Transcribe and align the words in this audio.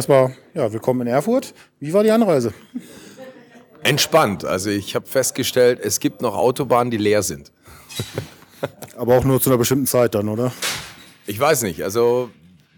erstmal, 0.00 0.34
ja, 0.54 0.72
willkommen 0.72 1.02
in 1.02 1.08
Erfurt. 1.08 1.52
Wie 1.78 1.92
war 1.92 2.02
die 2.02 2.10
Anreise? 2.10 2.54
Entspannt. 3.82 4.46
Also 4.46 4.70
ich 4.70 4.94
habe 4.94 5.06
festgestellt, 5.06 5.78
es 5.82 6.00
gibt 6.00 6.22
noch 6.22 6.34
Autobahnen, 6.34 6.90
die 6.90 6.96
leer 6.96 7.22
sind. 7.22 7.52
Aber 8.96 9.18
auch 9.18 9.24
nur 9.24 9.42
zu 9.42 9.50
einer 9.50 9.58
bestimmten 9.58 9.86
Zeit 9.86 10.14
dann, 10.14 10.30
oder? 10.30 10.52
Ich 11.26 11.38
weiß 11.38 11.64
nicht. 11.64 11.84
Also 11.84 12.30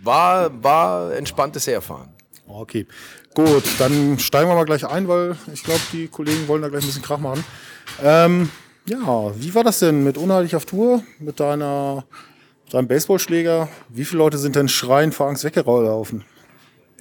war, 0.03 0.65
war 0.65 1.15
entspanntes 1.15 1.69
Herfahren. 1.69 2.09
Okay. 2.49 2.89
Gut, 3.35 3.63
dann 3.79 4.19
steigen 4.19 4.51
wir 4.51 4.57
mal 4.57 4.65
gleich 4.65 4.85
ein, 4.85 5.07
weil 5.07 5.37
ich 5.55 5.63
glaube, 5.63 5.81
die 5.93 6.09
Kollegen 6.09 6.49
wollen 6.49 6.63
da 6.63 6.71
gleich 6.71 6.83
ein 6.83 6.89
bisschen 6.89 7.03
Krach 7.03 7.19
machen. 7.19 7.45
Ähm, 8.03 8.51
ja, 8.87 9.33
wie 9.37 9.55
war 9.55 9.63
das 9.63 9.79
denn 9.79 10.03
mit 10.03 10.19
Unheilig 10.19 10.57
auf 10.57 10.67
Tour, 10.67 11.05
mit 11.21 11.39
deiner, 11.39 12.05
deinem 12.73 12.89
Baseballschläger? 12.89 13.69
Wie 13.91 14.05
viele 14.05 14.19
Leute 14.19 14.39
sind 14.39 14.57
denn 14.57 14.69
schreien 14.69 15.13
vor 15.13 15.29
Angst 15.29 15.45
weggelaufen? 15.45 16.25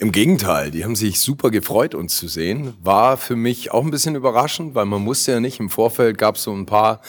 Im 0.02 0.12
Gegenteil, 0.12 0.72
die 0.72 0.84
haben 0.84 0.96
sich 0.96 1.20
super 1.20 1.52
gefreut, 1.52 1.94
uns 1.94 2.18
zu 2.18 2.28
sehen. 2.28 2.74
War 2.82 3.18
für 3.18 3.36
mich 3.36 3.70
auch 3.70 3.84
ein 3.84 3.92
bisschen 3.92 4.16
überraschend, 4.16 4.74
weil 4.74 4.88
man 4.88 5.06
wusste 5.06 5.34
ja 5.34 5.40
nicht, 5.40 5.60
im 5.60 5.70
Vorfeld 5.70 6.18
gab 6.18 6.38
es 6.38 6.44
so 6.44 6.52
ein 6.52 6.66
paar 6.66 7.02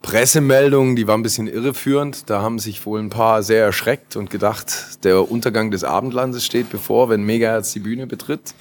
Pressemeldungen, 0.00 0.94
die 0.94 1.08
waren 1.08 1.18
ein 1.18 1.22
bisschen 1.24 1.48
irreführend. 1.48 2.30
Da 2.30 2.40
haben 2.40 2.60
sich 2.60 2.86
wohl 2.86 3.00
ein 3.00 3.10
paar 3.10 3.42
sehr 3.42 3.64
erschreckt 3.64 4.14
und 4.14 4.30
gedacht, 4.30 5.02
der 5.02 5.28
Untergang 5.28 5.72
des 5.72 5.82
Abendlandes 5.82 6.46
steht 6.46 6.70
bevor, 6.70 7.08
wenn 7.08 7.24
Megahertz 7.24 7.72
die 7.72 7.80
Bühne 7.80 8.06
betritt. 8.06 8.54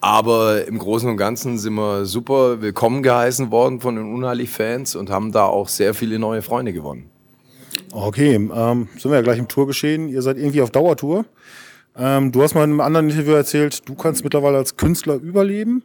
Aber 0.00 0.68
im 0.68 0.78
Großen 0.78 1.10
und 1.10 1.16
Ganzen 1.16 1.58
sind 1.58 1.74
wir 1.74 2.06
super 2.06 2.62
willkommen 2.62 3.02
geheißen 3.02 3.50
worden 3.50 3.80
von 3.80 3.96
den 3.96 4.14
Unheilig-Fans 4.14 4.94
und 4.94 5.10
haben 5.10 5.32
da 5.32 5.46
auch 5.46 5.66
sehr 5.66 5.94
viele 5.94 6.20
neue 6.20 6.40
Freunde 6.40 6.72
gewonnen. 6.72 7.10
Okay, 7.90 8.34
ähm, 8.36 8.88
sind 8.96 9.10
wir 9.10 9.16
ja 9.16 9.22
gleich 9.22 9.40
im 9.40 9.48
Tourgeschehen. 9.48 10.08
Ihr 10.08 10.22
seid 10.22 10.36
irgendwie 10.36 10.62
auf 10.62 10.70
Dauertour. 10.70 11.24
Ähm, 11.96 12.32
du 12.32 12.42
hast 12.42 12.54
mal 12.54 12.64
in 12.64 12.70
einem 12.70 12.80
anderen 12.80 13.10
Interview 13.10 13.32
erzählt, 13.32 13.88
du 13.88 13.94
kannst 13.94 14.24
mittlerweile 14.24 14.58
als 14.58 14.76
Künstler 14.76 15.14
überleben. 15.16 15.82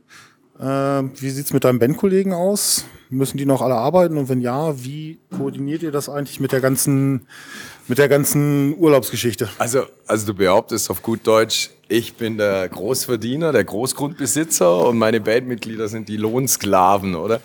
Äh, 0.59 0.63
wie 0.63 1.30
sieht's 1.30 1.53
mit 1.53 1.63
deinen 1.63 1.80
Bandkollegen 1.80 2.33
aus? 2.33 2.86
Müssen 3.09 3.38
die 3.38 3.45
noch 3.45 3.61
alle 3.61 3.75
arbeiten? 3.75 4.17
Und 4.17 4.28
wenn 4.28 4.41
ja, 4.41 4.83
wie 4.83 5.19
koordiniert 5.35 5.83
ihr 5.83 5.91
das 5.91 6.09
eigentlich 6.09 6.39
mit 6.39 6.52
der 6.52 6.61
ganzen, 6.61 7.28
mit 7.88 7.97
der 8.00 8.09
ganzen 8.09 8.75
Urlaubsgeschichte? 8.78 9.50
Also, 9.59 9.83
also 10.08 10.28
du 10.28 10.33
behauptest 10.33 10.89
auf 10.89 11.02
gut 11.02 11.25
Deutsch, 11.25 11.69
ich 11.89 12.16
bin 12.16 12.38
der 12.38 12.67
Großverdiener, 12.67 13.52
der 13.52 13.63
Großgrundbesitzer 13.63 14.88
und 14.88 14.97
meine 14.97 15.22
Bandmitglieder 15.22 15.88
sind 15.88 16.09
die 16.09 16.17
Lohnsklaven, 16.17 17.16
oder? 17.16 17.39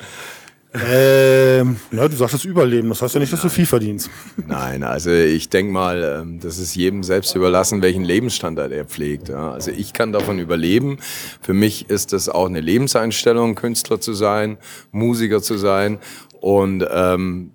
Ähm, 0.75 1.77
ja, 1.91 2.09
du 2.09 2.17
sagst 2.17 2.35
das 2.35 2.45
Überleben, 2.47 2.89
das 2.89 3.03
heißt 3.03 3.15
ja 3.15 3.21
nicht, 3.21 3.33
dass 3.33 3.43
du 3.43 3.51
viel 3.51 3.67
verdienst. 3.67 4.09
Nein, 4.47 4.83
also 4.85 5.11
ich 5.11 5.51
denke 5.51 5.71
mal, 5.71 6.21
ähm, 6.23 6.41
das 6.41 6.59
ist 6.59 6.75
jedem 6.75 7.03
selbst 7.03 7.35
überlassen, 7.35 7.83
welchen 7.83 8.05
Lebensstandard 8.05 8.73
er 8.73 8.87
pflegt. 8.87 9.31
Also 9.31 9.71
ich 9.71 9.93
kann 9.93 10.13
davon 10.13 10.39
überleben. 10.39 10.99
Für 11.43 11.53
mich 11.53 11.91
ist 11.91 12.15
das 12.15 12.31
auch 12.31 12.47
eine 12.47 12.61
Lebenseinstellung, 12.61 13.55
Künstler 13.55 14.01
zu 14.01 14.15
sein, 14.15 14.57
Musiker 14.93 15.43
zu 15.43 15.59
sein 15.59 15.99
und 16.41 16.87
ähm, 16.91 17.53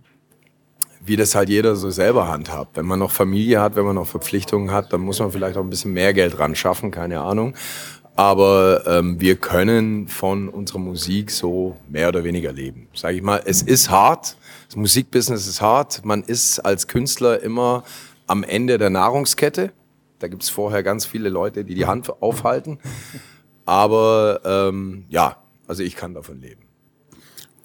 wie 1.08 1.16
das 1.16 1.36
halt 1.36 1.50
jeder 1.50 1.76
so 1.76 1.90
selber 1.90 2.28
handhabt. 2.28 2.76
Wenn 2.76 2.86
man 2.86 3.00
noch 3.00 3.12
Familie 3.12 3.62
hat, 3.62 3.76
wenn 3.76 3.86
man 3.86 3.96
noch 3.96 4.08
Verpflichtungen 4.08 4.72
hat, 4.72 4.92
dann 4.92 5.02
muss 5.02 5.20
man 5.20 5.32
vielleicht 5.32 5.58
auch 5.58 5.64
ein 5.64 5.70
bisschen 5.70 5.94
mehr 5.94 6.14
Geld 6.14 6.38
ran 6.38 6.54
schaffen, 6.54 6.92
keine 6.92 7.22
Ahnung. 7.22 7.56
Aber 8.18 8.82
ähm, 8.88 9.22
wir 9.22 9.36
können 9.36 10.08
von 10.08 10.50
unserer 10.50 10.80
Musik 10.80 11.30
so 11.30 11.78
mehr 11.88 12.10
oder 12.10 12.24
weniger 12.24 12.52
leben. 12.52 12.88
Sag 12.96 13.14
ich 13.14 13.22
mal, 13.22 13.44
es 13.46 13.62
ist 13.62 13.92
hart, 13.92 14.36
das 14.66 14.76
Musikbusiness 14.76 15.48
ist 15.48 15.62
hart. 15.62 16.04
Man 16.04 16.24
ist 16.24 16.60
als 16.60 16.88
Künstler 16.88 17.44
immer 17.44 17.84
am 18.26 18.44
Ende 18.44 18.80
der 18.80 18.90
Nahrungskette. 18.90 19.72
Da 20.18 20.28
gibt's 20.30 20.50
vorher 20.50 20.82
ganz 20.82 21.06
viele 21.06 21.30
Leute, 21.30 21.64
die 21.64 21.76
die 21.76 21.86
Hand 21.86 22.10
aufhalten. 22.20 22.80
Aber 23.66 24.42
ähm, 24.44 25.06
ja, 25.10 25.38
also 25.68 25.84
ich 25.84 25.96
kann 25.96 26.16
davon 26.16 26.42
leben. 26.42 26.64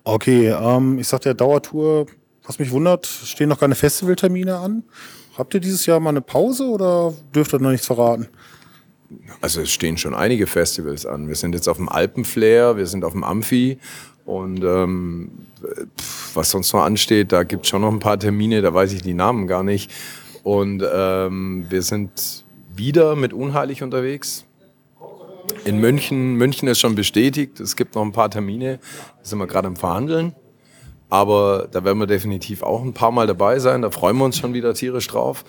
Okay, 0.04 0.48
ähm, 0.48 0.98
ich 0.98 1.08
sagte 1.08 1.30
ja 1.30 1.34
Dauertour. 1.34 2.06
Was 2.44 2.58
mich 2.58 2.70
wundert, 2.72 3.06
stehen 3.06 3.48
noch 3.48 3.60
keine 3.60 3.74
Festivaltermine 3.74 4.58
an. 4.58 4.84
Habt 5.38 5.54
ihr 5.54 5.60
dieses 5.60 5.86
Jahr 5.86 5.98
mal 5.98 6.10
eine 6.10 6.20
Pause 6.20 6.64
oder 6.64 7.14
dürft 7.34 7.54
ihr 7.54 7.58
noch 7.58 7.70
nichts 7.70 7.86
verraten? 7.86 8.28
Also 9.40 9.60
es 9.60 9.70
stehen 9.70 9.96
schon 9.96 10.14
einige 10.14 10.46
Festivals 10.46 11.06
an. 11.06 11.28
Wir 11.28 11.34
sind 11.34 11.54
jetzt 11.54 11.68
auf 11.68 11.76
dem 11.76 11.88
Alpenflair, 11.88 12.76
wir 12.76 12.86
sind 12.86 13.04
auf 13.04 13.12
dem 13.12 13.24
Amphi 13.24 13.78
und 14.24 14.62
ähm, 14.62 15.30
was 16.34 16.50
sonst 16.50 16.72
noch 16.72 16.82
ansteht, 16.82 17.32
da 17.32 17.42
gibt 17.42 17.64
es 17.64 17.70
schon 17.70 17.82
noch 17.82 17.92
ein 17.92 17.98
paar 17.98 18.18
Termine, 18.18 18.62
da 18.62 18.72
weiß 18.72 18.92
ich 18.92 19.02
die 19.02 19.14
Namen 19.14 19.46
gar 19.46 19.62
nicht. 19.62 19.90
Und 20.42 20.82
ähm, 20.92 21.66
wir 21.68 21.82
sind 21.82 22.44
wieder 22.74 23.16
mit 23.16 23.32
Unheilig 23.32 23.82
unterwegs. 23.82 24.44
In 25.64 25.78
München, 25.78 26.34
München 26.34 26.68
ist 26.68 26.80
schon 26.80 26.94
bestätigt, 26.94 27.60
es 27.60 27.76
gibt 27.76 27.94
noch 27.94 28.02
ein 28.02 28.12
paar 28.12 28.30
Termine, 28.30 28.78
da 29.18 29.24
sind 29.24 29.38
wir 29.38 29.46
gerade 29.46 29.68
am 29.68 29.76
Verhandeln. 29.76 30.34
Aber 31.08 31.68
da 31.70 31.84
werden 31.84 31.98
wir 31.98 32.06
definitiv 32.06 32.62
auch 32.62 32.82
ein 32.82 32.94
paar 32.94 33.10
Mal 33.10 33.26
dabei 33.26 33.58
sein, 33.58 33.82
da 33.82 33.90
freuen 33.90 34.16
wir 34.16 34.24
uns 34.24 34.38
schon 34.38 34.54
wieder 34.54 34.72
tierisch 34.72 35.08
drauf. 35.08 35.44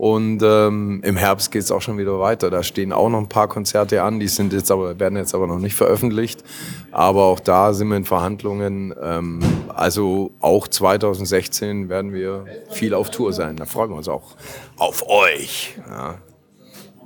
Und 0.00 0.40
ähm, 0.42 1.02
im 1.04 1.18
Herbst 1.18 1.52
geht 1.52 1.60
es 1.60 1.70
auch 1.70 1.82
schon 1.82 1.98
wieder 1.98 2.18
weiter. 2.18 2.48
Da 2.48 2.62
stehen 2.62 2.90
auch 2.90 3.10
noch 3.10 3.18
ein 3.18 3.28
paar 3.28 3.48
Konzerte 3.48 4.02
an, 4.02 4.18
die 4.18 4.28
sind 4.28 4.54
jetzt 4.54 4.70
aber, 4.70 4.98
werden 4.98 5.18
jetzt 5.18 5.34
aber 5.34 5.46
noch 5.46 5.58
nicht 5.58 5.74
veröffentlicht. 5.74 6.42
Aber 6.90 7.24
auch 7.24 7.38
da 7.38 7.74
sind 7.74 7.88
wir 7.88 7.98
in 7.98 8.06
Verhandlungen. 8.06 8.94
Ähm, 8.98 9.40
also 9.68 10.30
auch 10.40 10.68
2016 10.68 11.90
werden 11.90 12.14
wir 12.14 12.46
viel 12.70 12.94
auf 12.94 13.10
Tour 13.10 13.34
sein. 13.34 13.56
Da 13.56 13.66
freuen 13.66 13.90
wir 13.90 13.96
uns 13.96 14.08
auch 14.08 14.36
auf 14.78 15.06
euch. 15.06 15.74
Ja. 15.86 16.14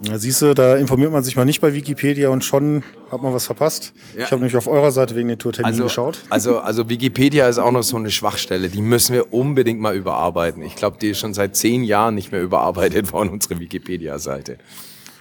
Ja, 0.03 0.19
siehst 0.19 0.43
du, 0.43 0.55
da 0.55 0.77
informiert 0.77 1.13
man 1.13 1.23
sich 1.23 1.37
mal 1.37 1.45
nicht 1.45 1.61
bei 1.61 1.73
Wikipedia 1.73 2.29
und 2.29 2.45
schon 2.45 2.83
hat 3.11 3.23
man 3.23 3.33
was 3.33 3.47
verpasst. 3.47 3.93
Ja. 4.15 4.25
Ich 4.25 4.27
habe 4.27 4.37
nämlich 4.37 4.57
auf 4.57 4.67
eurer 4.67 4.91
Seite 4.91 5.15
wegen 5.15 5.29
den 5.29 5.39
Tourterminen 5.39 5.75
also, 5.75 5.85
geschaut. 5.85 6.19
Also, 6.31 6.59
also 6.59 6.89
Wikipedia 6.89 7.49
ist 7.49 7.59
auch 7.59 7.71
noch 7.71 7.83
so 7.83 7.97
eine 7.97 8.11
Schwachstelle. 8.11 8.69
Die 8.69 8.83
müssen 8.83 9.15
wir 9.15 9.33
unbedingt 9.33 9.81
mal 9.81 9.95
überarbeiten. 9.95 10.63
Ich 10.63 10.75
glaube, 10.75 10.99
die 11.01 11.11
ist 11.11 11.21
schon 11.21 11.33
seit 11.33 11.55
zehn 11.57 11.85
Jahren 11.85 12.17
nicht 12.17 12.33
mehr 12.33 12.43
überarbeitet 12.43 13.13
worden, 13.13 13.31
unsere 13.31 13.61
Wikipedia-Seite. 13.61 14.59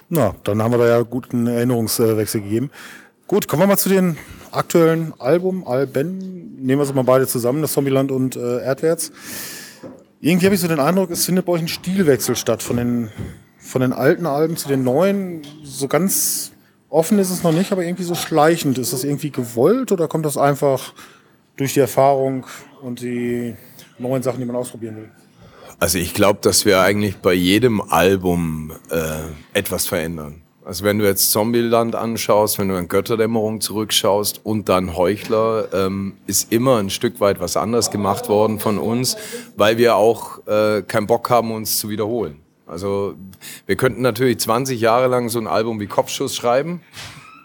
Na, 0.08 0.34
dann 0.44 0.60
haben 0.60 0.72
wir 0.72 0.78
da 0.78 0.88
ja 0.88 1.02
guten 1.02 1.46
Erinnerungswechsel 1.46 2.42
gegeben. 2.42 2.70
Gut, 3.26 3.48
kommen 3.48 3.62
wir 3.62 3.66
mal 3.68 3.78
zu 3.78 3.88
den 3.88 4.18
aktuellen 4.50 5.14
Album, 5.18 5.66
Alben. 5.66 6.56
Nehmen 6.58 6.80
wir 6.80 6.84
sie 6.84 6.92
mal 6.92 7.04
beide 7.04 7.26
zusammen, 7.26 7.62
das 7.62 7.72
Zombieland 7.72 8.10
und 8.10 8.36
äh, 8.36 8.62
Erdwärts. 8.62 9.12
Irgendwie 10.20 10.46
habe 10.46 10.54
ich 10.54 10.60
so 10.60 10.68
den 10.68 10.80
Eindruck, 10.80 11.10
es 11.10 11.24
findet 11.24 11.46
bei 11.46 11.52
euch 11.52 11.62
ein 11.62 11.68
Stilwechsel 11.68 12.36
statt 12.36 12.62
von 12.62 12.76
den 12.76 13.10
von 13.64 13.80
den 13.80 13.92
alten 13.92 14.26
Alben 14.26 14.56
zu 14.56 14.68
den 14.68 14.84
neuen, 14.84 15.42
so 15.64 15.88
ganz 15.88 16.52
offen 16.90 17.18
ist 17.18 17.30
es 17.30 17.42
noch 17.42 17.52
nicht, 17.52 17.72
aber 17.72 17.82
irgendwie 17.82 18.04
so 18.04 18.14
schleichend. 18.14 18.78
Ist 18.78 18.92
das 18.92 19.04
irgendwie 19.04 19.30
gewollt 19.30 19.90
oder 19.90 20.06
kommt 20.06 20.26
das 20.26 20.36
einfach 20.36 20.92
durch 21.56 21.72
die 21.72 21.80
Erfahrung 21.80 22.46
und 22.82 23.00
die 23.00 23.56
neuen 23.98 24.22
Sachen, 24.22 24.38
die 24.38 24.44
man 24.44 24.56
ausprobieren 24.56 24.96
will? 24.96 25.10
Also 25.80 25.98
ich 25.98 26.14
glaube, 26.14 26.40
dass 26.42 26.64
wir 26.66 26.80
eigentlich 26.82 27.16
bei 27.16 27.32
jedem 27.32 27.80
Album 27.80 28.72
äh, 28.90 29.58
etwas 29.58 29.86
verändern. 29.86 30.42
Also 30.64 30.84
wenn 30.84 30.98
du 30.98 31.04
jetzt 31.04 31.32
Zombieland 31.32 31.94
anschaust, 31.94 32.58
wenn 32.58 32.68
du 32.68 32.76
an 32.76 32.88
Götterdämmerung 32.88 33.60
zurückschaust 33.60 34.40
und 34.44 34.68
dann 34.68 34.96
Heuchler, 34.96 35.68
ähm, 35.74 36.14
ist 36.26 36.52
immer 36.52 36.78
ein 36.78 36.90
Stück 36.90 37.20
weit 37.20 37.40
was 37.40 37.56
anders 37.56 37.90
gemacht 37.90 38.28
worden 38.28 38.60
von 38.60 38.78
uns, 38.78 39.16
weil 39.56 39.78
wir 39.78 39.96
auch 39.96 40.46
äh, 40.46 40.82
keinen 40.82 41.06
Bock 41.06 41.28
haben, 41.28 41.50
uns 41.50 41.78
zu 41.78 41.88
wiederholen. 41.88 42.43
Also 42.66 43.14
wir 43.66 43.76
könnten 43.76 44.02
natürlich 44.02 44.38
20 44.38 44.80
Jahre 44.80 45.08
lang 45.08 45.28
so 45.28 45.38
ein 45.38 45.46
Album 45.46 45.80
wie 45.80 45.86
Kopfschuss 45.86 46.34
schreiben. 46.34 46.80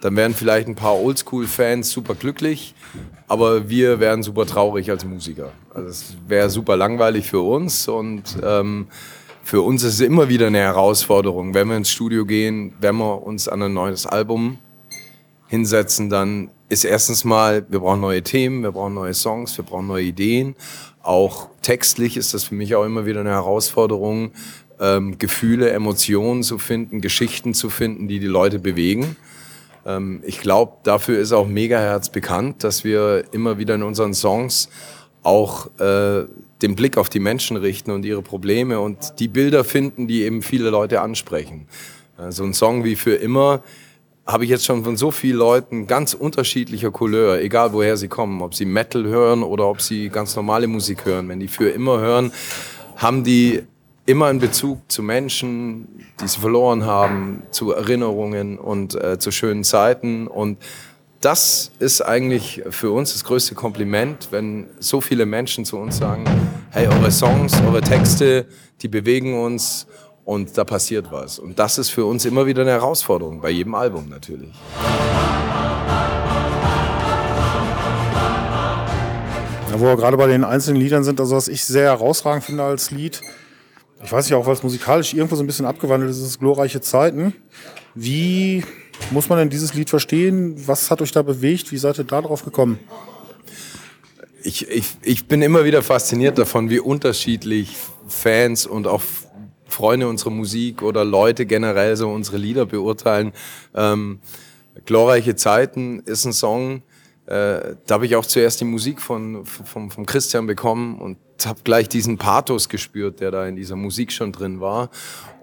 Dann 0.01 0.15
wären 0.15 0.33
vielleicht 0.33 0.67
ein 0.67 0.75
paar 0.75 0.97
Oldschool-Fans 0.97 1.91
super 1.91 2.15
glücklich, 2.15 2.73
aber 3.27 3.69
wir 3.69 3.99
wären 3.99 4.23
super 4.23 4.45
traurig 4.45 4.89
als 4.89 5.03
Musiker. 5.03 5.51
Also 5.73 5.89
es 5.89 6.17
wäre 6.25 6.49
super 6.49 6.77
langweilig 6.77 7.29
für 7.29 7.41
uns 7.41 7.87
und 7.89 8.37
ähm, 8.41 8.87
für 9.43 9.61
uns 9.61 9.83
ist 9.83 9.95
es 9.95 9.99
immer 10.01 10.29
wieder 10.29 10.47
eine 10.47 10.59
Herausforderung. 10.59 11.53
Wenn 11.53 11.67
wir 11.67 11.75
ins 11.75 11.89
Studio 11.89 12.25
gehen, 12.25 12.73
wenn 12.79 12.95
wir 12.95 13.23
uns 13.23 13.49
an 13.49 13.61
ein 13.63 13.73
neues 13.73 14.05
Album 14.05 14.57
hinsetzen, 15.47 16.09
dann 16.09 16.49
ist 16.69 16.85
erstens 16.85 17.25
mal, 17.25 17.65
wir 17.67 17.79
brauchen 17.79 17.99
neue 17.99 18.21
Themen, 18.21 18.63
wir 18.63 18.71
brauchen 18.71 18.93
neue 18.93 19.13
Songs, 19.13 19.57
wir 19.57 19.65
brauchen 19.65 19.87
neue 19.87 20.03
Ideen. 20.05 20.55
Auch 21.01 21.49
textlich 21.61 22.15
ist 22.15 22.33
das 22.33 22.43
für 22.43 22.55
mich 22.55 22.75
auch 22.75 22.85
immer 22.85 23.05
wieder 23.05 23.21
eine 23.21 23.31
Herausforderung, 23.31 24.31
ähm, 24.79 25.17
Gefühle, 25.17 25.71
Emotionen 25.71 26.43
zu 26.43 26.57
finden, 26.57 27.01
Geschichten 27.01 27.53
zu 27.53 27.69
finden, 27.69 28.07
die 28.07 28.19
die 28.19 28.27
Leute 28.27 28.59
bewegen. 28.59 29.15
Ähm, 29.85 30.21
ich 30.25 30.39
glaube, 30.39 30.73
dafür 30.83 31.19
ist 31.19 31.31
auch 31.31 31.47
Megaherz 31.47 32.09
bekannt, 32.09 32.63
dass 32.63 32.83
wir 32.83 33.25
immer 33.31 33.57
wieder 33.57 33.75
in 33.75 33.83
unseren 33.83 34.13
Songs 34.13 34.69
auch 35.23 35.67
äh, 35.79 36.25
den 36.61 36.75
Blick 36.75 36.97
auf 36.97 37.09
die 37.09 37.19
Menschen 37.19 37.57
richten 37.57 37.91
und 37.91 38.05
ihre 38.05 38.21
Probleme 38.21 38.79
und 38.79 39.19
die 39.19 39.27
Bilder 39.27 39.63
finden, 39.63 40.07
die 40.07 40.23
eben 40.23 40.41
viele 40.41 40.69
Leute 40.69 41.01
ansprechen. 41.01 41.67
Äh, 42.17 42.31
so 42.31 42.43
ein 42.43 42.53
Song 42.53 42.83
wie 42.83 42.95
Für 42.95 43.15
immer 43.15 43.63
habe 44.25 44.43
ich 44.43 44.49
jetzt 44.51 44.65
schon 44.65 44.83
von 44.83 44.95
so 44.95 45.09
vielen 45.09 45.37
Leuten 45.37 45.87
ganz 45.87 46.13
unterschiedlicher 46.13 46.91
Couleur, 46.91 47.41
egal 47.41 47.73
woher 47.73 47.97
sie 47.97 48.07
kommen, 48.07 48.41
ob 48.43 48.53
sie 48.53 48.65
Metal 48.65 49.05
hören 49.05 49.41
oder 49.41 49.67
ob 49.67 49.81
sie 49.81 50.09
ganz 50.09 50.35
normale 50.35 50.67
Musik 50.67 51.05
hören. 51.05 51.27
Wenn 51.29 51.39
die 51.39 51.47
Für 51.47 51.69
immer 51.69 51.99
hören, 51.99 52.31
haben 52.95 53.23
die 53.23 53.63
immer 54.09 54.25
einen 54.25 54.39
Bezug 54.39 54.91
zu 54.91 55.03
Menschen, 55.03 55.87
die 56.19 56.27
sie 56.27 56.39
verloren 56.39 56.83
haben, 56.83 57.43
zu 57.51 57.73
Erinnerungen 57.73 58.57
und 58.57 58.95
äh, 58.95 59.19
zu 59.19 59.29
schönen 59.29 59.63
Zeiten. 59.63 60.25
Und 60.25 60.57
das 61.21 61.71
ist 61.77 62.01
eigentlich 62.01 62.63
für 62.71 62.89
uns 62.89 63.13
das 63.13 63.23
größte 63.23 63.53
Kompliment, 63.53 64.29
wenn 64.31 64.65
so 64.79 64.99
viele 64.99 65.27
Menschen 65.27 65.63
zu 65.63 65.77
uns 65.77 65.97
sagen, 65.97 66.23
hey, 66.71 66.87
eure 66.87 67.11
Songs, 67.11 67.53
eure 67.61 67.81
Texte, 67.81 68.47
die 68.81 68.87
bewegen 68.87 69.39
uns 69.39 69.85
und 70.25 70.57
da 70.57 70.63
passiert 70.63 71.11
was. 71.11 71.37
Und 71.37 71.59
das 71.59 71.77
ist 71.77 71.89
für 71.89 72.05
uns 72.05 72.25
immer 72.25 72.47
wieder 72.47 72.63
eine 72.63 72.71
Herausforderung, 72.71 73.41
bei 73.41 73.51
jedem 73.51 73.75
Album 73.75 74.09
natürlich. 74.09 74.55
Ja, 79.69 79.79
wo 79.79 79.83
wir 79.83 79.97
gerade 79.97 80.17
bei 80.17 80.25
den 80.25 80.43
einzelnen 80.43 80.81
Liedern 80.81 81.03
sind, 81.03 81.19
also 81.19 81.35
was 81.35 81.47
ich 81.47 81.63
sehr 81.63 81.91
herausragend 81.91 82.43
finde 82.43 82.63
als 82.63 82.89
Lied, 82.89 83.21
ich 84.03 84.11
weiß 84.11 84.25
nicht 84.25 84.35
auch, 84.35 84.45
was 84.45 84.63
musikalisch 84.63 85.13
irgendwo 85.13 85.35
so 85.35 85.43
ein 85.43 85.47
bisschen 85.47 85.65
abgewandelt 85.65 86.11
ist, 86.11 86.21
ist 86.21 86.39
glorreiche 86.39 86.81
Zeiten. 86.81 87.33
Wie 87.95 88.63
muss 89.11 89.29
man 89.29 89.39
denn 89.39 89.49
dieses 89.49 89.73
Lied 89.73 89.89
verstehen? 89.89 90.55
Was 90.67 90.89
hat 90.89 91.01
euch 91.01 91.11
da 91.11 91.21
bewegt? 91.21 91.71
Wie 91.71 91.77
seid 91.77 91.97
ihr 91.97 92.05
da 92.05 92.21
drauf 92.21 92.43
gekommen? 92.43 92.79
Ich, 94.43 94.69
ich, 94.69 94.97
ich 95.01 95.27
bin 95.27 95.41
immer 95.41 95.65
wieder 95.65 95.81
fasziniert 95.81 96.37
davon, 96.37 96.69
wie 96.69 96.79
unterschiedlich 96.79 97.75
Fans 98.07 98.65
und 98.65 98.87
auch 98.87 99.01
Freunde 99.67 100.07
unserer 100.07 100.29
Musik 100.31 100.81
oder 100.81 101.03
Leute 101.03 101.45
generell 101.45 101.95
so 101.97 102.09
unsere 102.09 102.37
Lieder 102.37 102.65
beurteilen. 102.65 103.33
Ähm, 103.75 104.19
Glorreiche 104.85 105.35
Zeiten 105.35 105.99
ist 105.99 106.25
ein 106.25 106.33
Song, 106.33 106.83
äh, 107.29 107.75
da 107.85 107.93
habe 107.93 108.07
ich 108.07 108.15
auch 108.15 108.25
zuerst 108.25 108.59
die 108.59 108.65
Musik 108.65 108.99
von, 108.99 109.45
von, 109.45 109.91
von 109.91 110.05
Christian 110.07 110.47
bekommen 110.47 110.97
und 110.99 111.19
habe 111.45 111.59
gleich 111.63 111.87
diesen 111.87 112.17
Pathos 112.17 112.69
gespürt, 112.69 113.19
der 113.19 113.29
da 113.29 113.45
in 113.45 113.55
dieser 113.55 113.75
Musik 113.75 114.11
schon 114.11 114.31
drin 114.31 114.59
war. 114.61 114.89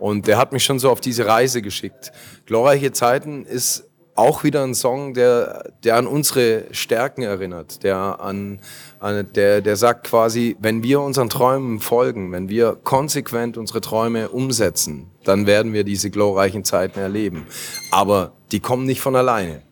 Und 0.01 0.27
der 0.27 0.37
hat 0.37 0.53
mich 0.53 0.65
schon 0.65 0.81
so 0.81 0.91
auf 0.91 1.01
diese 1.01 1.27
Reise 1.27 1.63
geschickt. 1.63 2.11
Glorreiche 2.45 2.91
Zeiten 2.91 3.45
ist 3.45 3.89
auch 4.17 4.43
wieder 4.43 4.65
ein 4.65 4.75
Song, 4.75 5.15
der, 5.15 5.71
der 5.85 5.95
an 5.95 6.09
unsere 6.09 6.65
Stärken 6.73 7.23
erinnert, 7.23 7.85
der 7.85 8.21
an, 8.21 8.59
an 8.99 9.29
der, 9.35 9.61
der 9.61 9.77
sagt 9.77 10.09
quasi, 10.09 10.57
wenn 10.59 10.83
wir 10.83 11.01
unseren 11.03 11.29
Träumen 11.29 11.79
folgen, 11.79 12.33
wenn 12.33 12.49
wir 12.49 12.77
konsequent 12.83 13.57
unsere 13.59 13.81
Träume 13.81 14.31
umsetzen, 14.31 15.13
dann 15.23 15.47
werden 15.47 15.73
wir 15.73 15.85
diese 15.85 16.11
glorreichen 16.11 16.65
Zeiten 16.65 16.99
erleben. 16.99 17.47
Aber 17.93 18.33
die 18.51 18.59
kommen 18.59 18.87
nicht 18.87 19.01
von 19.01 19.15
alleine. 19.15 19.63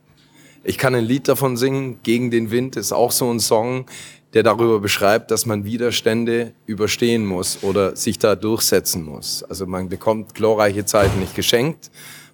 Ich 0.66 0.78
kann 0.78 0.94
ein 0.94 1.04
Lied 1.04 1.28
davon 1.28 1.58
singen, 1.58 2.00
Gegen 2.02 2.30
den 2.30 2.50
Wind 2.50 2.76
ist 2.76 2.92
auch 2.92 3.12
so 3.12 3.30
ein 3.30 3.38
Song, 3.38 3.84
der 4.32 4.42
darüber 4.42 4.80
beschreibt, 4.80 5.30
dass 5.30 5.44
man 5.44 5.64
Widerstände 5.64 6.54
überstehen 6.66 7.26
muss 7.26 7.62
oder 7.62 7.94
sich 7.96 8.18
da 8.18 8.34
durchsetzen 8.34 9.04
muss. 9.04 9.44
Also 9.44 9.66
man 9.66 9.90
bekommt 9.90 10.34
glorreiche 10.34 10.86
Zeiten 10.86 11.20
nicht 11.20 11.34
geschenkt. 11.34 11.90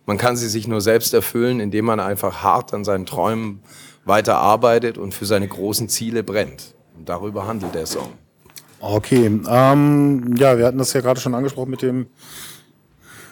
Man 0.06 0.16
kann 0.16 0.36
sie 0.36 0.48
sich 0.48 0.68
nur 0.68 0.80
selbst 0.80 1.12
erfüllen, 1.12 1.58
indem 1.58 1.84
man 1.84 1.98
einfach 1.98 2.42
hart 2.42 2.72
an 2.72 2.84
seinen 2.84 3.04
Träumen 3.04 3.62
weiterarbeitet 4.04 4.96
und 4.96 5.12
für 5.12 5.26
seine 5.26 5.48
großen 5.48 5.88
Ziele 5.88 6.22
brennt. 6.22 6.74
Und 6.96 7.08
darüber 7.08 7.46
handelt 7.46 7.74
der 7.74 7.86
Song. 7.86 8.12
Okay, 8.78 9.26
ähm, 9.26 10.34
ja, 10.38 10.56
wir 10.56 10.66
hatten 10.66 10.78
das 10.78 10.92
ja 10.92 11.00
gerade 11.00 11.20
schon 11.20 11.34
angesprochen 11.34 11.70
mit 11.70 11.82
dem 11.82 12.06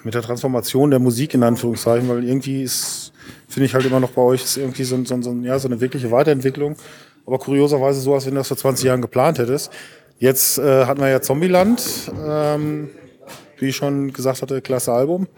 mit 0.05 0.15
der 0.15 0.23
Transformation 0.23 0.91
der 0.91 1.01
Musik 1.01 1.35
in 1.35 1.43
Anführungszeichen, 1.43 2.09
weil 2.09 2.25
irgendwie 2.25 2.63
ist 2.63 3.08
finde 3.49 3.67
ich 3.67 3.75
halt 3.75 3.87
immer 3.87 3.99
noch 3.99 4.11
bei 4.11 4.23
euch 4.23 4.45
ist 4.45 4.57
irgendwie 4.59 4.85
so, 4.85 5.03
so, 5.05 5.21
so, 5.23 5.33
ja, 5.43 5.59
so 5.59 5.69
eine 5.69 5.81
wirkliche 5.81 6.11
Weiterentwicklung. 6.11 6.77
Aber 7.27 7.39
kurioserweise 7.39 8.01
so, 8.01 8.15
als 8.15 8.27
wenn 8.27 8.35
du 8.35 8.39
das 8.41 8.49
vor 8.49 8.57
20 8.57 8.85
Jahren 8.85 9.03
geplant 9.03 9.39
hättest. 9.39 9.71
Jetzt 10.19 10.59
äh, 10.59 10.85
hatten 10.87 11.01
wir 11.01 11.09
ja 11.09 11.21
Zombieland, 11.21 12.11
ähm, 12.27 12.91
wie 13.59 13.67
ich 13.67 13.77
schon 13.77 14.13
gesagt 14.13 14.43
hatte, 14.43 14.61
klasse 14.61 14.93
Album. 14.93 15.29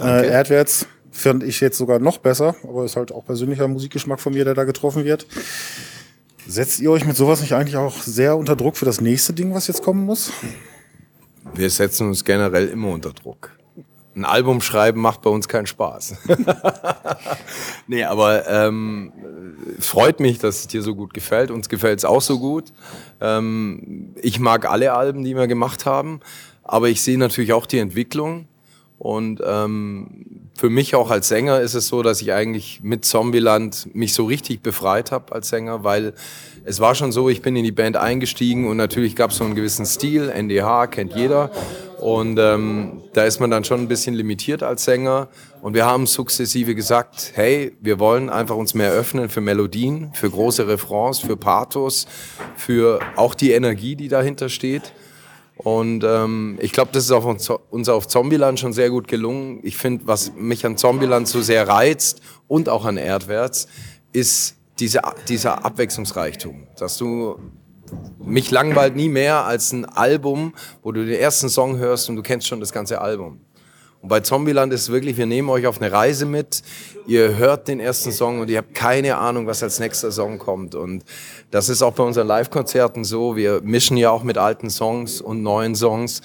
Äh, 0.00 0.28
Erdwärts 0.28 0.86
fand 1.10 1.42
ich 1.44 1.60
jetzt 1.60 1.78
sogar 1.78 1.98
noch 1.98 2.18
besser, 2.18 2.56
aber 2.64 2.84
ist 2.84 2.96
halt 2.96 3.12
auch 3.12 3.24
persönlicher 3.24 3.68
Musikgeschmack 3.68 4.20
von 4.20 4.34
mir, 4.34 4.44
der 4.44 4.54
da 4.54 4.64
getroffen 4.64 5.04
wird. 5.04 5.26
Setzt 6.46 6.80
ihr 6.80 6.90
euch 6.90 7.06
mit 7.06 7.16
sowas 7.16 7.40
nicht 7.40 7.52
eigentlich 7.52 7.76
auch 7.76 7.96
sehr 8.02 8.36
unter 8.36 8.56
Druck 8.56 8.76
für 8.76 8.84
das 8.84 9.00
nächste 9.00 9.32
Ding, 9.32 9.54
was 9.54 9.68
jetzt 9.68 9.82
kommen 9.82 10.04
muss? 10.04 10.32
Wir 11.54 11.70
setzen 11.70 12.08
uns 12.08 12.24
generell 12.24 12.68
immer 12.68 12.88
unter 12.88 13.12
Druck 13.12 13.50
ein 14.16 14.24
Album 14.24 14.60
schreiben 14.60 15.00
macht 15.00 15.22
bei 15.22 15.30
uns 15.30 15.48
keinen 15.48 15.66
Spaß. 15.66 16.16
nee, 17.86 18.04
aber 18.04 18.48
ähm, 18.48 19.12
freut 19.80 20.20
mich, 20.20 20.38
dass 20.38 20.60
es 20.60 20.66
dir 20.68 20.82
so 20.82 20.94
gut 20.94 21.14
gefällt. 21.14 21.50
Uns 21.50 21.68
gefällt 21.68 21.98
es 21.98 22.04
auch 22.04 22.22
so 22.22 22.38
gut. 22.38 22.72
Ähm, 23.20 24.14
ich 24.22 24.38
mag 24.38 24.70
alle 24.70 24.92
Alben, 24.92 25.24
die 25.24 25.34
wir 25.34 25.46
gemacht 25.46 25.86
haben, 25.86 26.20
aber 26.62 26.88
ich 26.88 27.02
sehe 27.02 27.18
natürlich 27.18 27.52
auch 27.52 27.66
die 27.66 27.78
Entwicklung. 27.78 28.46
Und 28.98 29.42
ähm, 29.44 30.50
für 30.56 30.70
mich 30.70 30.94
auch 30.94 31.10
als 31.10 31.28
Sänger 31.28 31.60
ist 31.60 31.74
es 31.74 31.88
so, 31.88 32.02
dass 32.02 32.22
ich 32.22 32.32
eigentlich 32.32 32.80
mit 32.82 33.04
Zombieland 33.04 33.94
mich 33.94 34.14
so 34.14 34.24
richtig 34.24 34.62
befreit 34.62 35.10
habe 35.10 35.32
als 35.32 35.48
Sänger, 35.48 35.82
weil 35.82 36.14
es 36.64 36.80
war 36.80 36.94
schon 36.94 37.12
so, 37.12 37.28
ich 37.28 37.42
bin 37.42 37.56
in 37.56 37.64
die 37.64 37.72
Band 37.72 37.96
eingestiegen 37.96 38.68
und 38.68 38.76
natürlich 38.76 39.16
gab 39.16 39.30
es 39.30 39.38
so 39.38 39.44
einen 39.44 39.56
gewissen 39.56 39.84
Stil, 39.84 40.30
NDH 40.30 40.86
kennt 40.86 41.14
jeder. 41.14 41.50
Und 42.04 42.38
ähm, 42.38 43.00
da 43.14 43.24
ist 43.24 43.40
man 43.40 43.50
dann 43.50 43.64
schon 43.64 43.80
ein 43.80 43.88
bisschen 43.88 44.14
limitiert 44.14 44.62
als 44.62 44.84
Sänger. 44.84 45.28
Und 45.62 45.72
wir 45.72 45.86
haben 45.86 46.06
sukzessive 46.06 46.74
gesagt, 46.74 47.32
hey, 47.34 47.72
wir 47.80 47.98
wollen 47.98 48.28
einfach 48.28 48.56
uns 48.56 48.74
mehr 48.74 48.92
öffnen 48.92 49.30
für 49.30 49.40
Melodien, 49.40 50.10
für 50.12 50.28
große 50.28 50.68
Refrains, 50.68 51.20
für 51.20 51.38
Pathos, 51.38 52.06
für 52.56 53.00
auch 53.16 53.34
die 53.34 53.52
Energie, 53.52 53.96
die 53.96 54.08
dahinter 54.08 54.50
steht. 54.50 54.92
Und 55.56 56.04
ähm, 56.04 56.58
ich 56.60 56.72
glaube, 56.72 56.90
das 56.92 57.04
ist 57.04 57.10
auf 57.10 57.24
uns, 57.24 57.48
uns 57.48 57.88
auf 57.88 58.06
Zombieland 58.06 58.60
schon 58.60 58.74
sehr 58.74 58.90
gut 58.90 59.08
gelungen. 59.08 59.60
Ich 59.62 59.78
finde, 59.78 60.06
was 60.06 60.34
mich 60.36 60.66
an 60.66 60.76
Zombieland 60.76 61.26
so 61.26 61.40
sehr 61.40 61.66
reizt 61.66 62.20
und 62.48 62.68
auch 62.68 62.84
an 62.84 62.98
Erdwärts, 62.98 63.66
ist 64.12 64.56
diese, 64.78 65.00
dieser 65.26 65.64
Abwechslungsreichtum, 65.64 66.66
dass 66.76 66.98
du 66.98 67.38
mich 68.18 68.50
langweilt 68.50 68.96
nie 68.96 69.08
mehr 69.08 69.44
als 69.44 69.72
ein 69.72 69.84
Album, 69.84 70.54
wo 70.82 70.92
du 70.92 71.04
den 71.04 71.18
ersten 71.18 71.48
Song 71.48 71.78
hörst 71.78 72.08
und 72.08 72.16
du 72.16 72.22
kennst 72.22 72.46
schon 72.46 72.60
das 72.60 72.72
ganze 72.72 73.00
Album. 73.00 73.40
Und 74.04 74.08
bei 74.08 74.20
Zombieland 74.20 74.70
ist 74.74 74.90
wirklich, 74.90 75.16
wir 75.16 75.24
nehmen 75.24 75.48
euch 75.48 75.66
auf 75.66 75.80
eine 75.80 75.90
Reise 75.90 76.26
mit, 76.26 76.62
ihr 77.06 77.38
hört 77.38 77.68
den 77.68 77.80
ersten 77.80 78.12
Song 78.12 78.38
und 78.40 78.50
ihr 78.50 78.58
habt 78.58 78.74
keine 78.74 79.16
Ahnung, 79.16 79.46
was 79.46 79.62
als 79.62 79.80
nächster 79.80 80.12
Song 80.12 80.38
kommt. 80.38 80.74
Und 80.74 81.04
das 81.50 81.70
ist 81.70 81.80
auch 81.80 81.94
bei 81.94 82.02
unseren 82.02 82.26
Live-Konzerten 82.26 83.04
so. 83.04 83.34
Wir 83.34 83.62
mischen 83.62 83.96
ja 83.96 84.10
auch 84.10 84.22
mit 84.22 84.36
alten 84.36 84.68
Songs 84.68 85.22
und 85.22 85.42
neuen 85.42 85.74
Songs. 85.74 86.20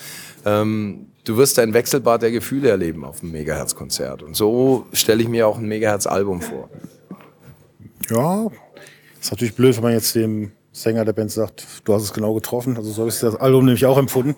Ähm, 0.46 1.08
du 1.24 1.38
wirst 1.38 1.58
ein 1.58 1.74
Wechselbad 1.74 2.22
der 2.22 2.32
Gefühle 2.32 2.70
erleben 2.70 3.06
auf 3.06 3.22
einem 3.22 3.32
Megahertz-Konzert. 3.32 4.24
Und 4.24 4.36
so 4.36 4.86
stelle 4.92 5.22
ich 5.22 5.30
mir 5.30 5.48
auch 5.48 5.58
ein 5.58 5.66
Megahertz-Album 5.66 6.42
vor. 6.42 6.70
Ja, 8.10 8.48
ist 9.22 9.32
natürlich 9.32 9.56
blöd, 9.56 9.78
wenn 9.78 9.84
man 9.84 9.94
jetzt 9.94 10.14
dem 10.16 10.52
Sänger 10.80 11.04
der 11.04 11.14
Band 11.14 11.32
sagt, 11.32 11.66
du 11.84 11.94
hast 11.94 12.04
es 12.04 12.14
genau 12.14 12.34
getroffen. 12.34 12.78
Also 12.78 12.92
so 12.92 13.02
habe 13.02 13.10
ich 13.10 13.20
das 13.20 13.36
Album 13.36 13.66
nämlich 13.66 13.86
auch 13.86 13.98
empfunden. 13.98 14.36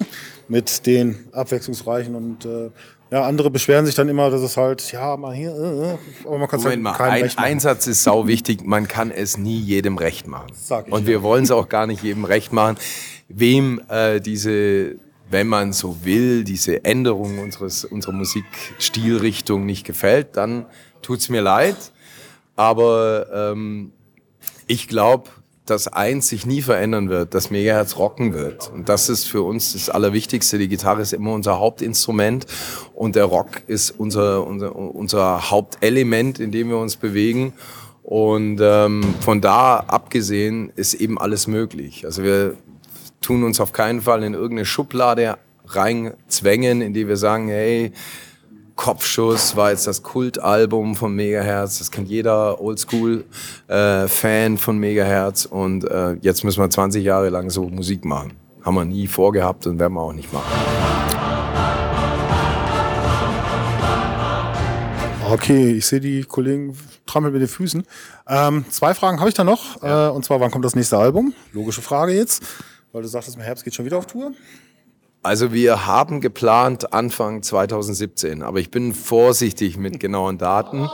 Mit 0.48 0.84
den 0.86 1.28
abwechslungsreichen 1.32 2.14
und 2.14 2.44
äh, 2.44 2.70
ja, 3.10 3.22
andere 3.22 3.48
beschweren 3.48 3.86
sich 3.86 3.94
dann 3.94 4.08
immer, 4.08 4.28
dass 4.28 4.42
es 4.42 4.56
halt, 4.56 4.92
ja, 4.92 5.16
mal 5.16 5.32
hier, 5.34 5.54
äh, 5.54 5.92
äh 5.92 5.98
aber 6.26 6.38
man 6.38 6.48
kann 6.48 6.60
es 6.60 6.66
halt 6.66 6.80
mal, 6.80 6.92
ein, 6.92 7.22
recht 7.22 7.36
machen. 7.36 7.46
Einsatz 7.46 7.86
ist 7.86 8.02
sau 8.02 8.26
wichtig, 8.26 8.62
man 8.64 8.88
kann 8.88 9.10
es 9.10 9.38
nie 9.38 9.58
jedem 9.58 9.96
recht 9.96 10.26
machen. 10.26 10.48
Sag 10.52 10.88
ich 10.88 10.92
und 10.92 11.06
wir 11.06 11.14
ja. 11.14 11.22
wollen 11.22 11.44
es 11.44 11.50
auch 11.50 11.70
gar 11.70 11.86
nicht 11.86 12.02
jedem 12.02 12.24
recht 12.24 12.52
machen. 12.52 12.76
Wem 13.28 13.80
äh, 13.88 14.20
diese, 14.20 14.96
wenn 15.30 15.46
man 15.46 15.72
so 15.72 16.04
will, 16.04 16.44
diese 16.44 16.84
Änderung 16.84 17.38
unseres, 17.38 17.84
unserer 17.84 18.12
Musikstilrichtung 18.12 19.64
nicht 19.64 19.86
gefällt, 19.86 20.36
dann 20.36 20.66
tut's 21.00 21.30
mir 21.30 21.40
leid. 21.40 21.76
Aber 22.56 23.28
ähm, 23.32 23.92
ich 24.66 24.88
glaube, 24.88 25.30
dass 25.66 25.88
eins 25.88 26.28
sich 26.28 26.44
nie 26.44 26.60
verändern 26.60 27.08
wird, 27.08 27.34
dass 27.34 27.50
Megahertz 27.50 27.96
rocken 27.96 28.34
wird. 28.34 28.70
Und 28.74 28.88
das 28.88 29.08
ist 29.08 29.24
für 29.24 29.42
uns 29.42 29.72
das 29.72 29.88
Allerwichtigste. 29.88 30.58
Die 30.58 30.68
Gitarre 30.68 31.00
ist 31.00 31.14
immer 31.14 31.32
unser 31.32 31.58
Hauptinstrument 31.58 32.46
und 32.94 33.16
der 33.16 33.24
Rock 33.24 33.62
ist 33.66 33.90
unser, 33.90 34.46
unser, 34.46 34.76
unser 34.76 35.50
Hauptelement, 35.50 36.38
in 36.38 36.52
dem 36.52 36.68
wir 36.68 36.76
uns 36.78 36.96
bewegen. 36.96 37.54
Und 38.02 38.60
ähm, 38.60 39.02
von 39.20 39.40
da 39.40 39.76
abgesehen 39.78 40.70
ist 40.76 40.92
eben 40.92 41.18
alles 41.18 41.46
möglich. 41.46 42.04
Also 42.04 42.22
wir 42.22 42.54
tun 43.22 43.42
uns 43.42 43.58
auf 43.58 43.72
keinen 43.72 44.02
Fall 44.02 44.22
in 44.22 44.34
irgendeine 44.34 44.66
Schublade 44.66 45.38
reinzwängen, 45.66 46.82
in 46.82 46.92
die 46.92 47.08
wir 47.08 47.16
sagen, 47.16 47.48
hey, 47.48 47.92
Kopfschuss 48.76 49.54
war 49.56 49.70
jetzt 49.70 49.86
das 49.86 50.02
Kultalbum 50.02 50.96
von 50.96 51.14
Megahertz. 51.14 51.78
Das 51.78 51.90
kennt 51.90 52.08
jeder 52.08 52.60
Oldschool-Fan 52.60 54.54
äh, 54.54 54.58
von 54.58 54.78
Megahertz. 54.78 55.46
Und 55.46 55.84
äh, 55.84 56.14
jetzt 56.20 56.44
müssen 56.44 56.60
wir 56.60 56.68
20 56.68 57.04
Jahre 57.04 57.28
lang 57.28 57.50
so 57.50 57.68
Musik 57.68 58.04
machen. 58.04 58.32
Haben 58.62 58.74
wir 58.74 58.84
nie 58.84 59.06
vorgehabt 59.06 59.66
und 59.66 59.78
werden 59.78 59.94
wir 59.94 60.00
auch 60.00 60.12
nicht 60.12 60.32
machen. 60.32 60.50
Okay, 65.30 65.72
ich 65.72 65.86
sehe 65.86 66.00
die 66.00 66.22
Kollegen 66.24 66.76
trampeln 67.06 67.32
mit 67.32 67.42
den 67.42 67.48
Füßen. 67.48 67.84
Ähm, 68.28 68.64
zwei 68.70 68.94
Fragen 68.94 69.20
habe 69.20 69.28
ich 69.28 69.34
da 69.34 69.44
noch. 69.44 69.82
Äh, 69.82 70.10
und 70.10 70.24
zwar, 70.24 70.40
wann 70.40 70.50
kommt 70.50 70.64
das 70.64 70.74
nächste 70.74 70.98
Album? 70.98 71.32
Logische 71.52 71.80
Frage 71.80 72.12
jetzt, 72.12 72.42
weil 72.92 73.02
du 73.02 73.08
sagtest, 73.08 73.36
im 73.36 73.42
Herbst 73.42 73.64
geht 73.64 73.74
schon 73.74 73.84
wieder 73.84 73.98
auf 73.98 74.06
Tour. 74.06 74.32
Also 75.24 75.54
wir 75.54 75.86
haben 75.86 76.20
geplant 76.20 76.92
Anfang 76.92 77.42
2017, 77.42 78.42
aber 78.42 78.60
ich 78.60 78.70
bin 78.70 78.92
vorsichtig 78.92 79.78
mit 79.78 79.98
genauen 79.98 80.36
Daten. 80.36 80.90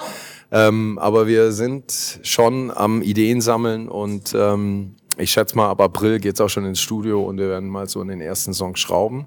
Ähm, 0.53 1.01
aber 1.01 1.27
wir 1.27 1.51
sind 1.51 2.21
schon 2.23 2.71
am 2.71 3.03
Ideen 3.03 3.41
sammeln 3.41 3.89
und 3.89 4.33
ähm, 4.39 4.95
ich 5.19 5.33
schätze 5.33 5.57
mal, 5.57 5.69
ab 5.69 5.81
April 5.81 6.21
geht's 6.21 6.41
auch 6.41 6.49
schon 6.49 6.65
ins 6.65 6.81
Studio 6.81 7.25
und 7.25 7.39
wir 7.39 7.49
werden 7.49 7.69
mal 7.69 7.89
so 7.89 8.01
in 8.03 8.07
den 8.07 8.21
ersten 8.21 8.55
Song 8.55 8.77
schrauben. 8.77 9.27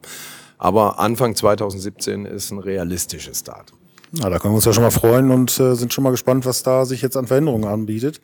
Aber 0.58 1.00
Anfang 1.00 1.36
2017 1.36 2.26
ist 2.26 2.52
ein 2.52 2.60
realistisches 2.60 3.44
Datum. 3.44 3.78
Na, 4.14 4.30
da 4.30 4.40
können 4.40 4.54
wir 4.54 4.58
uns 4.58 4.66
ja 4.66 4.72
schon 4.72 4.84
mal 4.84 4.92
freuen 4.92 5.32
und 5.32 5.60
äh, 5.60 5.76
sind 5.76 5.92
schon 5.92 6.06
mal 6.06 6.12
gespannt, 6.12 6.46
was 6.46 6.64
da 6.64 6.86
sich 6.86 7.02
jetzt 7.02 7.18
an 7.18 7.28
Veränderungen 7.28 7.66
anbietet. 7.66 8.22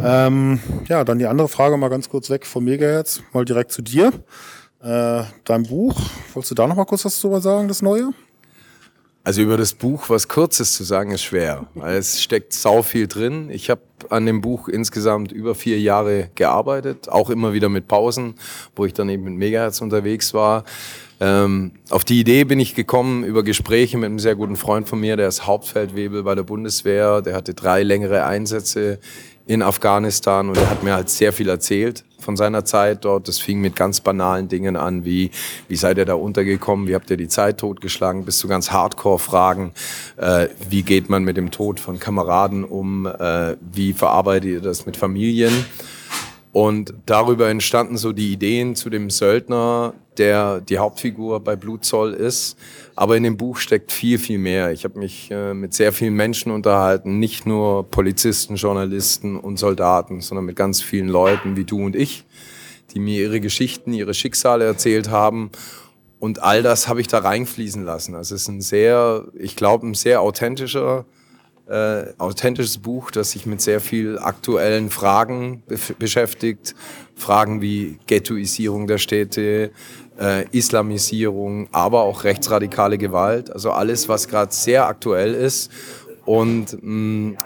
Ähm, 0.00 0.60
ja, 0.86 1.02
dann 1.02 1.18
die 1.18 1.26
andere 1.26 1.48
Frage 1.48 1.76
mal 1.76 1.88
ganz 1.88 2.08
kurz 2.08 2.30
weg 2.30 2.46
vom 2.46 2.64
Megahertz, 2.64 3.20
mal 3.32 3.44
direkt 3.44 3.72
zu 3.72 3.82
dir. 3.82 4.12
Äh, 4.84 5.24
dein 5.44 5.62
Buch, 5.62 5.98
wolltest 6.34 6.50
du 6.50 6.54
da 6.54 6.66
noch 6.66 6.76
mal 6.76 6.84
kurz 6.84 7.06
was 7.06 7.18
drüber 7.18 7.40
sagen, 7.40 7.68
das 7.68 7.80
Neue? 7.80 8.10
Also 9.22 9.40
über 9.40 9.56
das 9.56 9.72
Buch 9.72 10.10
was 10.10 10.28
Kurzes 10.28 10.74
zu 10.74 10.84
sagen 10.84 11.10
ist 11.12 11.22
schwer, 11.22 11.64
weil 11.74 11.96
es 11.96 12.22
steckt 12.22 12.52
sau 12.52 12.82
viel 12.82 13.06
drin. 13.06 13.48
Ich 13.48 13.70
habe 13.70 13.80
an 14.10 14.26
dem 14.26 14.42
Buch 14.42 14.68
insgesamt 14.68 15.32
über 15.32 15.54
vier 15.54 15.80
Jahre 15.80 16.28
gearbeitet, 16.34 17.08
auch 17.08 17.30
immer 17.30 17.54
wieder 17.54 17.70
mit 17.70 17.88
Pausen, 17.88 18.34
wo 18.76 18.84
ich 18.84 18.92
dann 18.92 19.08
eben 19.08 19.24
mit 19.24 19.32
Megahertz 19.32 19.80
unterwegs 19.80 20.34
war. 20.34 20.64
Ähm, 21.18 21.72
auf 21.88 22.04
die 22.04 22.20
Idee 22.20 22.44
bin 22.44 22.60
ich 22.60 22.74
gekommen 22.74 23.24
über 23.24 23.42
Gespräche 23.42 23.96
mit 23.96 24.06
einem 24.06 24.18
sehr 24.18 24.34
guten 24.34 24.56
Freund 24.56 24.86
von 24.86 25.00
mir, 25.00 25.16
der 25.16 25.28
ist 25.28 25.46
Hauptfeldwebel 25.46 26.24
bei 26.24 26.34
der 26.34 26.42
Bundeswehr, 26.42 27.22
der 27.22 27.34
hatte 27.34 27.54
drei 27.54 27.82
längere 27.82 28.26
Einsätze 28.26 28.98
in 29.46 29.62
Afghanistan 29.62 30.48
und 30.48 30.56
er 30.56 30.70
hat 30.70 30.82
mir 30.82 30.94
halt 30.94 31.10
sehr 31.10 31.32
viel 31.32 31.48
erzählt 31.48 32.04
von 32.18 32.36
seiner 32.36 32.64
Zeit 32.64 33.04
dort. 33.04 33.28
Das 33.28 33.38
fing 33.38 33.60
mit 33.60 33.76
ganz 33.76 34.00
banalen 34.00 34.48
Dingen 34.48 34.76
an, 34.76 35.04
wie 35.04 35.30
wie 35.68 35.76
seid 35.76 35.98
ihr 35.98 36.06
da 36.06 36.14
untergekommen, 36.14 36.88
wie 36.88 36.94
habt 36.94 37.10
ihr 37.10 37.18
die 37.18 37.28
Zeit 37.28 37.58
totgeschlagen, 37.58 38.24
bis 38.24 38.38
zu 38.38 38.48
ganz 38.48 38.70
Hardcore-Fragen, 38.70 39.72
äh, 40.16 40.48
wie 40.70 40.82
geht 40.82 41.10
man 41.10 41.24
mit 41.24 41.36
dem 41.36 41.50
Tod 41.50 41.78
von 41.78 41.98
Kameraden 41.98 42.64
um, 42.64 43.06
äh, 43.06 43.56
wie 43.60 43.92
verarbeitet 43.92 44.50
ihr 44.50 44.60
das 44.60 44.86
mit 44.86 44.96
Familien. 44.96 45.52
Und 46.54 46.94
darüber 47.04 47.48
entstanden 47.48 47.96
so 47.96 48.12
die 48.12 48.32
Ideen 48.32 48.76
zu 48.76 48.88
dem 48.88 49.10
Söldner, 49.10 49.92
der 50.18 50.60
die 50.60 50.78
Hauptfigur 50.78 51.40
bei 51.40 51.56
Blutzoll 51.56 52.12
ist. 52.12 52.56
Aber 52.94 53.16
in 53.16 53.24
dem 53.24 53.36
Buch 53.36 53.56
steckt 53.56 53.90
viel, 53.90 54.20
viel 54.20 54.38
mehr. 54.38 54.70
Ich 54.70 54.84
habe 54.84 54.96
mich 55.00 55.32
äh, 55.32 55.52
mit 55.52 55.74
sehr 55.74 55.92
vielen 55.92 56.14
Menschen 56.14 56.52
unterhalten, 56.52 57.18
nicht 57.18 57.44
nur 57.44 57.90
Polizisten, 57.90 58.54
Journalisten 58.54 59.36
und 59.36 59.58
Soldaten, 59.58 60.20
sondern 60.20 60.44
mit 60.44 60.54
ganz 60.54 60.80
vielen 60.80 61.08
Leuten 61.08 61.56
wie 61.56 61.64
du 61.64 61.84
und 61.84 61.96
ich, 61.96 62.24
die 62.94 63.00
mir 63.00 63.20
ihre 63.20 63.40
Geschichten, 63.40 63.92
ihre 63.92 64.14
Schicksale 64.14 64.64
erzählt 64.64 65.10
haben. 65.10 65.50
Und 66.20 66.40
all 66.40 66.62
das 66.62 66.86
habe 66.86 67.00
ich 67.00 67.08
da 67.08 67.18
reinfließen 67.18 67.84
lassen. 67.84 68.14
Also 68.14 68.36
es 68.36 68.42
ist 68.42 68.48
ein 68.48 68.60
sehr, 68.60 69.24
ich 69.36 69.56
glaube, 69.56 69.88
ein 69.88 69.94
sehr 69.94 70.20
authentischer 70.20 71.04
äh, 71.68 72.12
authentisches 72.18 72.78
Buch, 72.78 73.10
das 73.10 73.30
sich 73.30 73.46
mit 73.46 73.60
sehr 73.60 73.80
viel 73.80 74.18
aktuellen 74.18 74.90
Fragen 74.90 75.62
be 75.66 75.78
beschäftigt. 75.98 76.74
Fragen 77.16 77.62
wie 77.62 77.98
Ghettoisierung 78.06 78.86
der 78.86 78.98
Städte, 78.98 79.70
äh, 80.20 80.48
Islamisierung, 80.50 81.68
aber 81.72 82.02
auch 82.02 82.24
rechtsradikale 82.24 82.98
Gewalt. 82.98 83.50
Also 83.50 83.70
alles, 83.70 84.08
was 84.08 84.28
gerade 84.28 84.52
sehr 84.52 84.86
aktuell 84.86 85.32
ist. 85.34 85.70
Und 86.24 86.76
mh, 86.82 87.38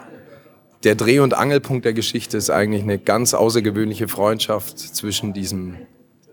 der 0.83 0.95
Dreh- 0.95 1.19
und 1.19 1.33
Angelpunkt 1.33 1.85
der 1.85 1.93
Geschichte 1.93 2.37
ist 2.37 2.49
eigentlich 2.49 2.83
eine 2.83 2.97
ganz 2.97 3.33
außergewöhnliche 3.33 4.07
Freundschaft 4.07 4.79
zwischen 4.79 5.33
diesem 5.33 5.75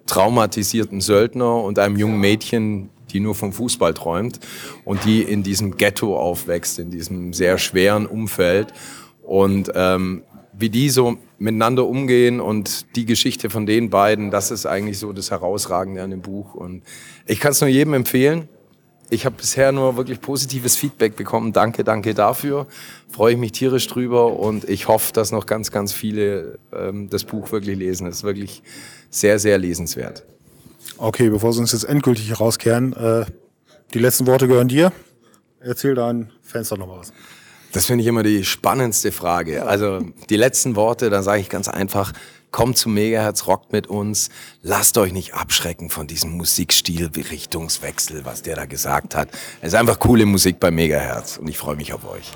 traumatisierten 0.07 1.01
Söldner 1.01 1.63
und 1.63 1.79
einem 1.79 1.97
jungen 1.97 2.21
Mädchen, 2.21 2.91
die 3.13 3.21
nur 3.21 3.35
vom 3.35 3.53
Fußball 3.53 3.95
träumt 3.95 4.41
und 4.85 5.05
die 5.05 5.23
in 5.23 5.43
diesem 5.43 5.77
Ghetto 5.77 6.19
aufwächst, 6.19 6.79
in 6.79 6.91
diesem 6.91 7.33
sehr 7.33 7.59
schweren 7.59 8.07
Umfeld. 8.07 8.73
Und 9.23 9.71
ähm, 9.75 10.23
wie 10.53 10.71
die 10.71 10.89
so 10.89 11.19
miteinander 11.39 11.87
umgehen 11.87 12.41
und 12.41 12.97
die 12.97 13.05
Geschichte 13.05 13.51
von 13.51 13.67
den 13.67 13.91
beiden, 13.91 14.31
das 14.31 14.51
ist 14.51 14.67
eigentlich 14.67 14.99
so 14.99 15.13
das 15.13 15.31
Herausragende 15.31 16.03
an 16.03 16.11
dem 16.11 16.23
Buch. 16.23 16.55
Und 16.55 16.83
ich 17.27 17.41
kann 17.41 17.53
es 17.53 17.61
nur 17.61 17.69
jedem 17.69 17.95
empfehlen. 17.95 18.49
Ich 19.09 19.25
habe 19.25 19.37
bisher 19.37 19.71
nur 19.71 19.97
wirklich 19.97 20.21
positives 20.21 20.77
Feedback 20.77 21.15
bekommen. 21.15 21.53
Danke, 21.53 21.85
danke 21.85 22.15
dafür. 22.15 22.67
Freue 23.09 23.35
ich 23.35 23.39
mich 23.39 23.53
tierisch 23.53 23.87
drüber 23.87 24.39
und 24.39 24.69
ich 24.69 24.89
hoffe, 24.89 25.13
dass 25.13 25.31
noch 25.31 25.47
ganz, 25.47 25.71
ganz 25.71 25.93
viele 25.93 26.59
ähm, 26.73 27.09
das 27.09 27.25
Buch 27.25 27.53
wirklich 27.53 27.77
lesen. 27.77 28.07
Es 28.09 28.17
ist 28.17 28.23
wirklich 28.25 28.63
sehr, 29.11 29.39
sehr 29.39 29.59
lesenswert. 29.59 30.25
Okay, 30.99 31.29
bevor 31.29 31.53
Sie 31.53 31.61
uns 31.61 31.73
jetzt 31.73 31.85
endgültig 31.85 32.29
herauskehren, 32.29 32.93
äh, 32.95 33.27
die 33.95 33.99
letzten 33.99 34.27
Worte 34.27 34.49
gehören 34.49 34.69
dir. 34.69 34.93
Erzähl 35.61 35.95
deinen 35.95 36.31
Fans 36.43 36.69
doch 36.69 36.79
noch 36.79 36.87
mal 36.87 36.99
was. 36.99 37.13
Das 37.73 37.87
finde 37.87 38.03
ich 38.03 38.09
immer 38.09 38.23
die 38.23 38.45
spannendste 38.45 39.13
Frage. 39.13 39.67
Also 39.67 40.01
die 40.31 40.37
letzten 40.37 40.77
Worte, 40.77 41.11
da 41.11 41.23
sage 41.23 41.41
ich 41.41 41.49
ganz 41.49 41.69
einfach, 41.69 42.13
kommt 42.51 42.79
zu 42.79 42.89
Megahertz, 42.89 43.47
rockt 43.47 43.73
mit 43.73 43.87
uns, 43.87 44.31
lasst 44.63 44.97
euch 44.97 45.13
nicht 45.13 45.35
abschrecken 45.35 45.91
von 45.91 46.07
diesem 46.07 46.31
Musikstil, 46.31 47.11
Richtungswechsel, 47.15 48.25
was 48.25 48.43
der 48.43 48.57
da 48.57 48.65
gesagt 48.65 49.15
hat. 49.15 49.29
Es 49.61 49.69
ist 49.69 49.75
einfach 49.75 49.99
coole 49.99 50.25
Musik 50.25 50.59
bei 50.59 50.71
Megahertz 50.71 51.37
und 51.37 51.49
ich 51.49 51.59
freue 51.59 51.77
mich 51.77 51.93
auf 51.93 52.09
euch. 52.11 52.33